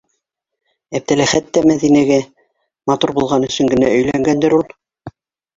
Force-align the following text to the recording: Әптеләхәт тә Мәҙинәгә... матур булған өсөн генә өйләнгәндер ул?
Әптеләхәт 0.99 1.51
тә 1.57 1.61
Мәҙинәгә... 1.71 2.17
матур 2.93 3.13
булған 3.19 3.47
өсөн 3.51 3.73
генә 3.75 3.93
өйләнгәндер 3.99 4.57
ул? 4.61 4.67